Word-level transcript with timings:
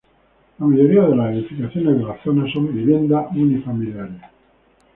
La 0.57 0.65
mayoría 0.65 1.03
de 1.03 1.15
las 1.15 1.31
edificaciones 1.31 1.99
de 1.99 2.03
la 2.03 2.17
zona 2.23 2.51
son 2.51 2.73
viviendas 2.73 3.27
unifamiliares. 3.35 4.19